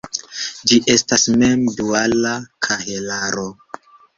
[0.69, 2.35] Ĝi estas mem-duala
[2.69, 3.49] kahelaro.